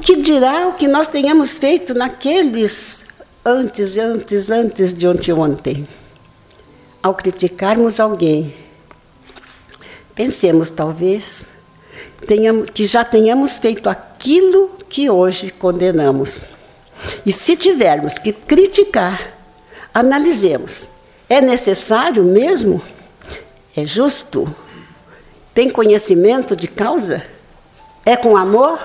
que 0.00 0.16
dirá 0.16 0.68
o 0.68 0.74
que 0.74 0.88
nós 0.88 1.08
tenhamos 1.08 1.58
feito 1.58 1.94
naqueles 1.94 3.08
antes, 3.44 3.96
antes, 3.96 4.50
antes 4.50 4.92
de 4.92 5.32
ontem? 5.32 5.88
Ao 7.02 7.14
criticarmos 7.14 8.00
alguém, 8.00 8.54
Pensemos, 10.18 10.72
talvez, 10.72 11.48
tenhamos, 12.26 12.70
que 12.70 12.84
já 12.84 13.04
tenhamos 13.04 13.56
feito 13.56 13.88
aquilo 13.88 14.68
que 14.88 15.08
hoje 15.08 15.52
condenamos. 15.52 16.44
E 17.24 17.32
se 17.32 17.54
tivermos 17.54 18.18
que 18.18 18.32
criticar, 18.32 19.38
analisemos: 19.94 20.88
é 21.28 21.40
necessário 21.40 22.24
mesmo? 22.24 22.82
É 23.76 23.86
justo? 23.86 24.52
Tem 25.54 25.70
conhecimento 25.70 26.56
de 26.56 26.66
causa? 26.66 27.22
É 28.04 28.16
com 28.16 28.36
amor? 28.36 28.80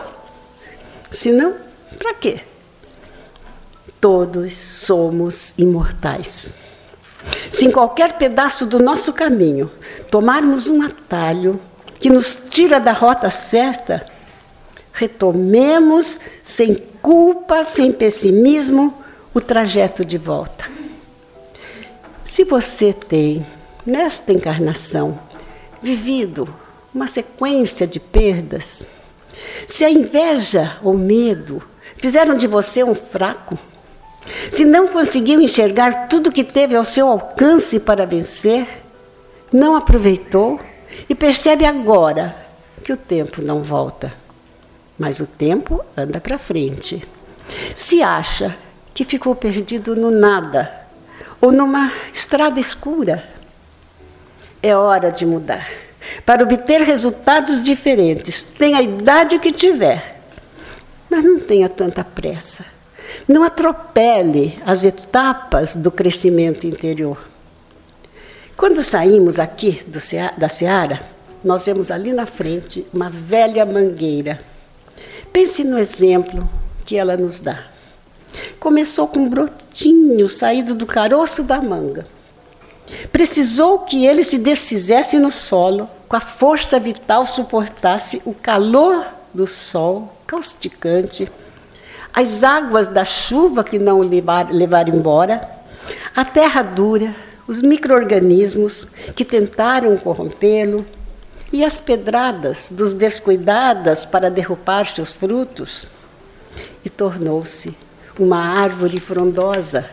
Se 1.13 1.31
não, 1.31 1.53
para 1.99 2.15
quê? 2.15 2.39
Todos 4.01 4.57
somos 4.57 5.53
imortais. 5.59 6.55
Se 7.51 7.67
em 7.67 7.71
qualquer 7.71 8.13
pedaço 8.13 8.65
do 8.65 8.81
nosso 8.81 9.13
caminho 9.13 9.69
tomarmos 10.09 10.67
um 10.67 10.81
atalho 10.81 11.61
que 11.99 12.09
nos 12.09 12.47
tira 12.49 12.79
da 12.79 12.93
rota 12.93 13.29
certa, 13.29 14.07
retomemos 14.91 16.19
sem 16.41 16.83
culpa, 16.99 17.63
sem 17.63 17.91
pessimismo, 17.91 18.97
o 19.35 19.39
trajeto 19.39 20.03
de 20.03 20.17
volta. 20.17 20.65
Se 22.25 22.43
você 22.43 22.91
tem, 22.91 23.45
nesta 23.85 24.33
encarnação, 24.33 25.19
vivido 25.79 26.51
uma 26.91 27.05
sequência 27.05 27.85
de 27.85 27.99
perdas, 27.99 28.87
se 29.67 29.83
a 29.83 29.89
inveja 29.89 30.77
ou 30.81 30.97
medo 30.97 31.61
fizeram 31.97 32.35
de 32.35 32.47
você 32.47 32.83
um 32.83 32.95
fraco, 32.95 33.57
se 34.51 34.65
não 34.65 34.87
conseguiu 34.87 35.41
enxergar 35.41 36.07
tudo 36.07 36.31
que 36.31 36.43
teve 36.43 36.75
ao 36.75 36.85
seu 36.85 37.07
alcance 37.07 37.81
para 37.81 38.05
vencer, 38.05 38.67
não 39.51 39.75
aproveitou 39.75 40.59
e 41.09 41.15
percebe 41.15 41.65
agora 41.65 42.35
que 42.83 42.93
o 42.93 42.97
tempo 42.97 43.41
não 43.41 43.61
volta. 43.61 44.13
Mas 44.97 45.19
o 45.19 45.27
tempo 45.27 45.83
anda 45.97 46.21
para 46.21 46.37
frente. 46.37 47.03
Se 47.75 48.01
acha 48.01 48.55
que 48.93 49.03
ficou 49.03 49.35
perdido 49.35 49.95
no 49.95 50.11
nada 50.11 50.71
ou 51.41 51.51
numa 51.51 51.91
estrada 52.13 52.59
escura, 52.59 53.27
é 54.61 54.75
hora 54.75 55.11
de 55.11 55.25
mudar. 55.25 55.82
Para 56.25 56.43
obter 56.43 56.81
resultados 56.81 57.63
diferentes, 57.63 58.43
tenha 58.43 58.77
a 58.77 58.81
idade 58.81 59.39
que 59.39 59.51
tiver, 59.51 60.21
mas 61.09 61.23
não 61.23 61.39
tenha 61.39 61.67
tanta 61.67 62.03
pressa. 62.03 62.65
Não 63.27 63.43
atropele 63.43 64.57
as 64.65 64.83
etapas 64.83 65.75
do 65.75 65.91
crescimento 65.91 66.65
interior. 66.65 67.17
Quando 68.55 68.81
saímos 68.81 69.39
aqui 69.39 69.83
da 70.37 70.49
Seara, 70.49 71.01
nós 71.43 71.65
vemos 71.65 71.91
ali 71.91 72.13
na 72.13 72.25
frente 72.25 72.85
uma 72.93 73.09
velha 73.09 73.65
mangueira. 73.65 74.39
Pense 75.31 75.63
no 75.63 75.77
exemplo 75.77 76.49
que 76.85 76.97
ela 76.97 77.17
nos 77.17 77.39
dá. 77.39 77.65
Começou 78.59 79.07
com 79.07 79.19
um 79.19 79.29
brotinho 79.29 80.29
saído 80.29 80.73
do 80.73 80.85
caroço 80.85 81.43
da 81.43 81.61
manga. 81.61 82.05
Precisou 83.11 83.79
que 83.79 84.05
ele 84.05 84.23
se 84.23 84.37
desfizesse 84.37 85.19
no 85.19 85.31
solo, 85.31 85.89
com 86.07 86.15
a 86.15 86.21
força 86.21 86.79
vital 86.79 87.25
suportasse 87.25 88.21
o 88.25 88.33
calor 88.33 89.05
do 89.33 89.47
sol 89.47 90.15
causticante 90.27 91.29
as 92.13 92.43
águas 92.43 92.87
da 92.87 93.03
chuva 93.03 93.63
que 93.63 93.79
não 93.79 93.99
levar, 93.99 94.53
levaram 94.53 94.95
embora, 94.95 95.49
a 96.15 96.23
terra 96.23 96.61
dura, 96.61 97.13
os 97.47 97.61
micro-organismos 97.61 98.89
que 99.15 99.25
tentaram 99.25 99.97
corrompê-lo 99.97 100.85
e 101.51 101.65
as 101.65 101.81
pedradas 101.81 102.71
dos 102.71 102.93
descuidadas 102.93 104.05
para 104.05 104.29
derrubar 104.29 104.85
seus 104.85 105.17
frutos. 105.17 105.87
E 106.85 106.89
tornou-se 106.89 107.75
uma 108.19 108.37
árvore 108.37 108.99
frondosa, 108.99 109.89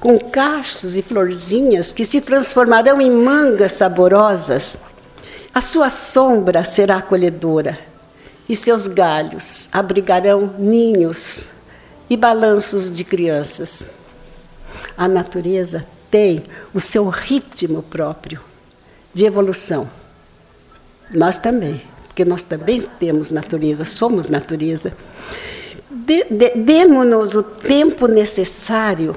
com 0.00 0.18
cachos 0.18 0.96
e 0.96 1.02
florzinhas 1.02 1.92
que 1.92 2.04
se 2.04 2.20
transformarão 2.20 3.00
em 3.00 3.10
mangas 3.10 3.72
saborosas. 3.72 4.80
A 5.54 5.60
sua 5.60 5.90
sombra 5.90 6.64
será 6.64 6.96
acolhedora 6.96 7.78
e 8.48 8.54
seus 8.54 8.86
galhos 8.86 9.68
abrigarão 9.72 10.54
ninhos 10.58 11.50
e 12.08 12.16
balanços 12.16 12.90
de 12.90 13.04
crianças. 13.04 13.86
A 14.96 15.08
natureza 15.08 15.86
tem 16.10 16.44
o 16.72 16.80
seu 16.80 17.08
ritmo 17.08 17.82
próprio 17.82 18.40
de 19.12 19.24
evolução. 19.24 19.88
Nós 21.10 21.38
também, 21.38 21.82
porque 22.06 22.24
nós 22.24 22.42
também 22.42 22.82
temos 22.98 23.30
natureza, 23.30 23.84
somos 23.84 24.28
natureza. 24.28 24.92
De, 25.90 26.24
de, 26.24 26.50
Demos-nos 26.50 27.34
o 27.34 27.42
tempo 27.42 28.06
necessário 28.06 29.16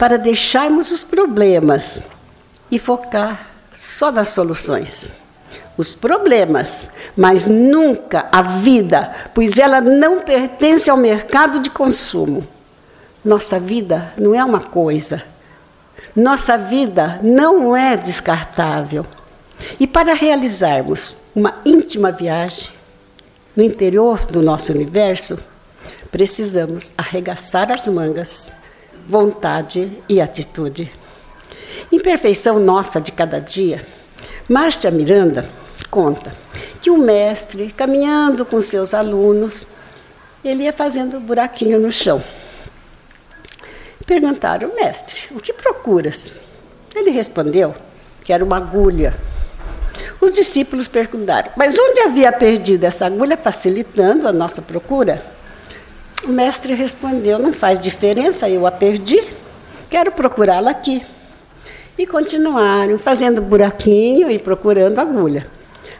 para 0.00 0.16
deixarmos 0.16 0.90
os 0.90 1.04
problemas 1.04 2.04
e 2.70 2.78
focar 2.78 3.50
só 3.70 4.10
nas 4.10 4.30
soluções 4.30 5.12
os 5.76 5.94
problemas, 5.94 6.90
mas 7.16 7.46
nunca 7.46 8.26
a 8.32 8.40
vida, 8.42 9.14
pois 9.34 9.58
ela 9.58 9.80
não 9.80 10.20
pertence 10.20 10.88
ao 10.90 10.96
mercado 10.96 11.58
de 11.58 11.70
consumo. 11.70 12.46
Nossa 13.24 13.60
vida 13.60 14.12
não 14.16 14.34
é 14.34 14.42
uma 14.42 14.60
coisa. 14.60 15.22
Nossa 16.16 16.56
vida 16.58 17.18
não 17.22 17.76
é 17.76 17.96
descartável. 17.96 19.06
E 19.78 19.86
para 19.86 20.14
realizarmos 20.14 21.18
uma 21.34 21.60
íntima 21.64 22.10
viagem 22.10 22.70
no 23.56 23.62
interior 23.62 24.26
do 24.26 24.42
nosso 24.42 24.72
universo, 24.72 25.38
precisamos 26.10 26.92
arregaçar 26.96 27.70
as 27.70 27.86
mangas, 27.86 28.59
vontade 29.06 29.90
e 30.08 30.20
atitude. 30.20 30.92
Imperfeição 31.90 32.58
nossa 32.58 33.00
de 33.00 33.12
cada 33.12 33.40
dia. 33.40 33.84
Márcia 34.48 34.90
Miranda 34.90 35.48
conta 35.90 36.34
que 36.80 36.90
o 36.90 36.98
mestre, 36.98 37.72
caminhando 37.72 38.44
com 38.44 38.60
seus 38.60 38.94
alunos, 38.94 39.66
ele 40.44 40.64
ia 40.64 40.72
fazendo 40.72 41.20
buraquinho 41.20 41.78
no 41.78 41.92
chão. 41.92 42.22
Perguntaram, 44.06 44.74
mestre, 44.74 45.22
o 45.30 45.40
que 45.40 45.52
procuras? 45.52 46.40
Ele 46.94 47.10
respondeu 47.10 47.74
que 48.24 48.32
era 48.32 48.44
uma 48.44 48.56
agulha. 48.56 49.14
Os 50.20 50.32
discípulos 50.32 50.88
perguntaram, 50.88 51.50
mas 51.56 51.78
onde 51.78 52.00
havia 52.00 52.32
perdido 52.32 52.84
essa 52.84 53.06
agulha, 53.06 53.36
facilitando 53.36 54.26
a 54.26 54.32
nossa 54.32 54.60
procura? 54.60 55.24
O 56.24 56.28
mestre 56.28 56.74
respondeu, 56.74 57.38
não 57.38 57.52
faz 57.52 57.78
diferença, 57.78 58.48
eu 58.48 58.66
a 58.66 58.70
perdi, 58.70 59.22
quero 59.88 60.12
procurá-la 60.12 60.70
aqui. 60.70 61.04
E 61.96 62.06
continuaram 62.06 62.98
fazendo 62.98 63.40
buraquinho 63.40 64.30
e 64.30 64.38
procurando 64.38 64.98
agulha. 64.98 65.46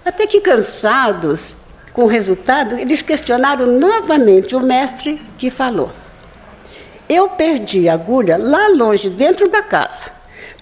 Até 0.04 0.26
que 0.26 0.40
cansados 0.40 1.56
com 1.92 2.04
o 2.04 2.06
resultado, 2.06 2.74
eles 2.76 3.02
questionaram 3.02 3.66
novamente 3.66 4.54
o 4.54 4.60
mestre 4.60 5.20
que 5.36 5.50
falou. 5.50 5.90
Eu 7.08 7.30
perdi 7.30 7.88
a 7.88 7.94
agulha 7.94 8.36
lá 8.38 8.68
longe, 8.68 9.10
dentro 9.10 9.48
da 9.48 9.62
casa, 9.62 10.12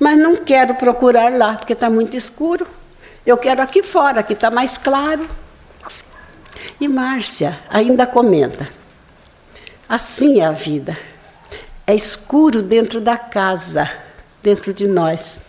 mas 0.01 0.17
não 0.17 0.37
quero 0.37 0.75
procurar 0.77 1.37
lá, 1.37 1.57
porque 1.57 1.73
está 1.73 1.91
muito 1.91 2.17
escuro. 2.17 2.67
Eu 3.27 3.37
quero 3.37 3.61
aqui 3.61 3.83
fora, 3.83 4.23
que 4.23 4.33
está 4.33 4.51
mais 4.51 4.79
claro. 4.79 5.29
E 6.81 6.89
Márcia 6.89 7.59
ainda 7.69 8.07
comenta: 8.07 8.78
assim 9.89 10.41
é 10.41 10.45
a 10.45 10.53
vida. 10.53 10.97
É 11.87 11.95
escuro 11.95 12.63
dentro 12.63 13.01
da 13.01 13.17
casa, 13.17 13.91
dentro 14.43 14.75
de 14.75 14.87
nós. 14.87 15.43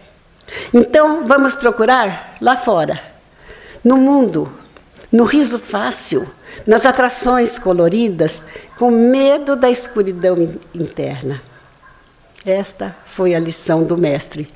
Então 0.74 1.28
vamos 1.28 1.56
procurar 1.56 2.36
lá 2.42 2.56
fora 2.56 3.10
no 3.84 3.98
mundo, 3.98 4.52
no 5.12 5.24
riso 5.24 5.60
fácil, 5.60 6.30
nas 6.66 6.86
atrações 6.86 7.58
coloridas, 7.58 8.48
com 8.78 8.92
medo 8.92 9.56
da 9.56 9.70
escuridão 9.70 10.38
interna. 10.74 11.42
Esta 12.46 12.96
foi 13.06 13.36
a 13.36 13.40
lição 13.40 13.84
do 13.84 13.98
Mestre, 13.98 14.52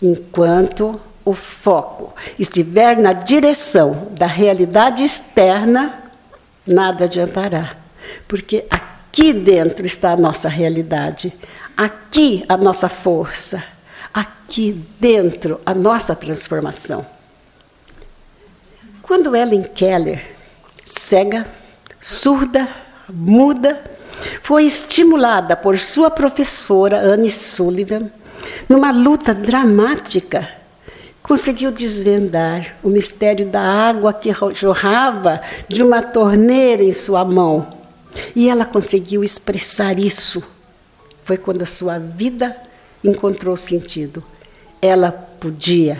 enquanto 0.00 1.00
o 1.24 1.32
foco 1.32 2.14
estiver 2.38 2.96
na 2.96 3.12
direção 3.12 4.08
da 4.12 4.26
realidade 4.26 5.02
externa, 5.02 5.98
nada 6.66 7.04
adiantará. 7.04 7.76
Porque 8.28 8.66
aqui 9.14 9.32
dentro 9.32 9.86
está 9.86 10.10
a 10.10 10.16
nossa 10.16 10.48
realidade, 10.48 11.32
aqui 11.76 12.44
a 12.48 12.56
nossa 12.56 12.88
força, 12.88 13.62
aqui 14.12 14.84
dentro 14.98 15.60
a 15.64 15.72
nossa 15.72 16.16
transformação. 16.16 17.06
Quando 19.02 19.36
Ellen 19.36 19.62
Keller, 19.62 20.20
cega, 20.84 21.46
surda, 22.00 22.66
muda, 23.08 23.80
foi 24.40 24.64
estimulada 24.64 25.56
por 25.56 25.78
sua 25.78 26.10
professora 26.10 26.98
Anne 26.98 27.30
Sullivan 27.30 28.10
numa 28.68 28.90
luta 28.90 29.32
dramática, 29.32 30.48
conseguiu 31.22 31.70
desvendar 31.70 32.74
o 32.82 32.88
mistério 32.88 33.46
da 33.46 33.62
água 33.62 34.12
que 34.12 34.32
jorrava 34.54 35.40
de 35.68 35.84
uma 35.84 36.02
torneira 36.02 36.82
em 36.82 36.92
sua 36.92 37.24
mão. 37.24 37.73
E 38.34 38.48
ela 38.48 38.64
conseguiu 38.64 39.24
expressar 39.24 39.98
isso. 39.98 40.42
Foi 41.24 41.36
quando 41.36 41.62
a 41.62 41.66
sua 41.66 41.98
vida 41.98 42.56
encontrou 43.02 43.56
sentido. 43.56 44.22
Ela 44.80 45.10
podia. 45.10 45.98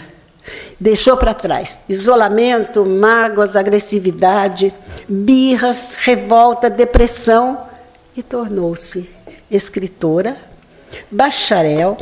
Deixou 0.78 1.16
para 1.16 1.32
trás 1.32 1.80
isolamento, 1.88 2.84
mágoas, 2.84 3.56
agressividade, 3.56 4.72
birras, 5.08 5.96
revolta, 5.96 6.68
depressão 6.68 7.66
e 8.16 8.22
tornou-se 8.22 9.08
escritora, 9.50 10.36
bacharel, 11.10 11.96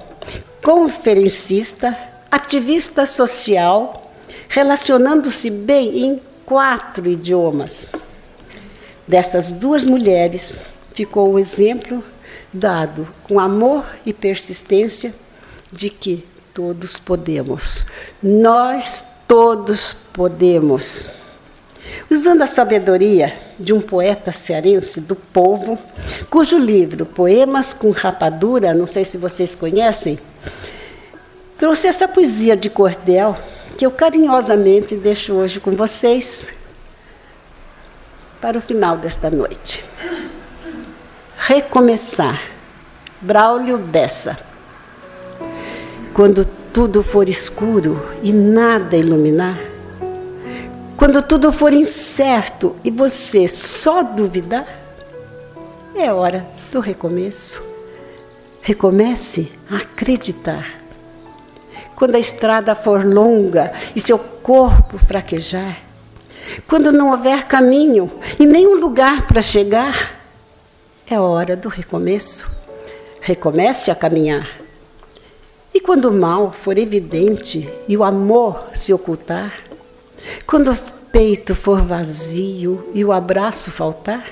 conferencista, 0.63 1.97
ativista 2.31 3.07
social, 3.07 4.13
relacionando-se 4.49 5.51
bem 5.51 6.05
em 6.05 6.23
quatro 6.45 7.09
idiomas. 7.09 7.89
Dessas 9.13 9.53
duas 9.53 9.85
mulheres 9.85 10.57
ficou 10.95 11.35
o 11.35 11.39
exemplo 11.39 12.03
dado 12.51 13.07
com 13.25 13.39
amor 13.39 13.85
e 14.07 14.13
persistência 14.15 15.15
de 15.71 15.91
que 15.91 16.27
todos 16.55 16.99
podemos. 16.99 17.85
Nós 18.23 19.05
todos 19.29 19.95
podemos. 20.15 21.11
Usando 22.11 22.41
a 22.41 22.47
sabedoria 22.47 23.39
de 23.59 23.75
um 23.75 23.83
poeta 23.83 24.33
cearense 24.33 24.99
do 25.03 25.15
povo, 25.15 25.79
cujo 26.31 26.57
livro 26.57 27.05
Poemas 27.05 27.75
com 27.75 27.91
Rapadura, 27.91 28.73
não 28.73 28.87
sei 28.87 29.05
se 29.05 29.19
vocês 29.19 29.55
conhecem, 29.55 30.19
trouxe 31.59 31.87
essa 31.87 32.09
poesia 32.09 32.57
de 32.57 32.71
cordel 32.71 33.37
que 33.77 33.85
eu 33.85 33.91
carinhosamente 33.91 34.97
deixo 34.97 35.35
hoje 35.35 35.61
com 35.61 35.73
vocês 35.73 36.62
para 38.43 38.59
o 38.59 38.61
final 38.61 38.99
desta 38.99 39.31
noite. 39.31 39.85
Recomeçar. 41.39 42.43
Braulio 43.21 43.79
Bessa. 43.79 44.37
Quando 46.13 46.45
tudo 46.45 47.05
for 47.05 47.29
escuro 47.29 48.05
e 48.21 48.33
nada 48.33 48.97
iluminar, 48.97 49.57
quando 50.97 51.23
tudo 51.23 51.53
for 51.53 51.73
incerto 51.73 52.75
e 52.83 52.91
você 52.91 53.47
só 53.49 54.03
duvidar, 54.03 54.67
é 55.95 56.13
hora 56.13 56.45
do 56.73 56.81
recomeço. 56.81 57.63
Recomece 58.61 59.53
a 59.71 59.77
acreditar 59.77 60.67
quando 61.95 62.17
a 62.17 62.19
estrada 62.19 62.75
for 62.75 63.05
longa 63.05 63.73
e 63.95 64.01
seu 64.01 64.19
corpo 64.19 64.99
fraquejar, 64.99 65.81
quando 66.67 66.93
não 66.93 67.11
houver 67.11 67.47
caminho 67.47 68.11
e 68.39 68.47
nenhum 68.47 68.79
lugar 68.79 69.27
para 69.27 69.43
chegar, 69.43 70.21
é 71.09 71.19
hora 71.19 71.57
do 71.57 71.69
recomeço. 71.69 72.51
Recomece 73.21 73.91
a 73.91 73.95
caminhar. 73.95 74.49
E 75.75 75.81
quando 75.81 76.07
o 76.07 76.13
mal 76.13 76.53
for 76.53 76.77
evidente 76.77 77.69
e 77.89 77.97
o 77.97 78.05
amor 78.05 78.69
se 78.75 78.93
ocultar, 78.93 79.53
quando 80.47 80.73
o 80.73 80.77
peito 81.11 81.55
for 81.55 81.81
vazio 81.81 82.91
e 82.95 83.05
o 83.05 83.13
abraço 83.13 83.71
faltar, 83.71 84.25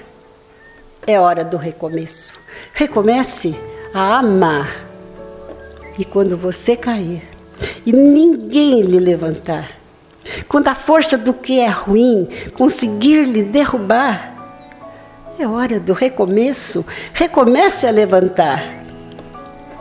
é 1.07 1.19
hora 1.19 1.45
do 1.45 1.57
recomeço. 1.57 2.39
Recomece 2.75 3.55
a 3.95 4.19
amar. 4.19 4.87
E 5.99 6.05
quando 6.05 6.37
você 6.37 6.77
cair, 6.77 7.23
e 7.85 7.93
ninguém 7.93 8.83
lhe 8.83 8.99
levantar. 8.99 9.80
Quando 10.49 10.69
a 10.69 10.75
força 10.75 11.17
do 11.17 11.33
que 11.35 11.59
é 11.59 11.69
ruim 11.69 12.27
conseguir 12.55 13.25
lhe 13.25 13.43
derrubar, 13.43 14.35
é 15.39 15.47
hora 15.47 15.81
do 15.81 15.93
recomeço. 15.93 16.85
Recomece 17.13 17.87
a 17.87 17.91
levantar. 17.91 18.63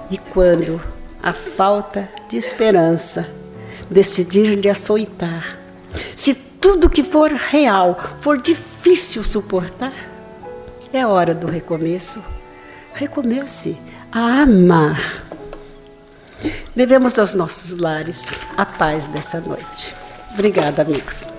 E 0.10 0.18
quando 0.18 0.82
a 1.22 1.34
falta 1.34 2.08
de 2.28 2.38
esperança 2.38 3.30
decidir 3.90 4.56
lhe 4.56 4.70
açoitar, 4.70 5.58
se 6.16 6.34
tudo 6.34 6.90
que 6.90 7.04
for 7.04 7.32
real 7.32 8.00
for 8.22 8.38
difícil 8.38 9.24
suportar, 9.24 9.94
é 10.92 11.06
hora 11.06 11.36
do 11.36 11.48
recomeço. 11.48 12.24
Recomece 12.94 13.78
a 14.12 14.42
amar 14.42 15.30
Levemos 16.76 17.20
aos 17.20 17.34
nossos 17.34 17.78
lares 17.78 18.26
a 18.56 18.66
paz 18.66 19.08
dessa 19.08 19.40
noite. 19.42 19.99
Obrigada, 20.40 20.84
amigos. 20.84 21.39